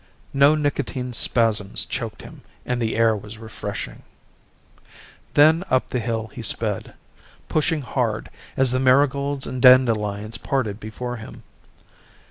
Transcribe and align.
No 0.33 0.55
nicotine 0.55 1.13
spasms 1.13 1.85
choked 1.85 2.23
him 2.23 2.41
and 2.65 2.81
the 2.81 2.95
air 2.95 3.15
was 3.15 3.37
refreshing. 3.37 4.01
Then 5.35 5.63
up 5.69 5.91
the 5.91 5.99
hill 5.99 6.31
he 6.33 6.41
sped, 6.41 6.95
pushing 7.47 7.81
hard, 7.81 8.31
as 8.57 8.71
the 8.71 8.79
marigolds 8.79 9.45
and 9.45 9.61
dandelions 9.61 10.39
parted 10.39 10.79
before 10.79 11.17
him. 11.17 11.43